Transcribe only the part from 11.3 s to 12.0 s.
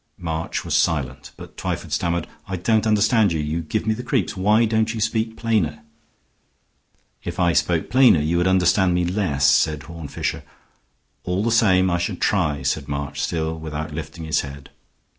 the same I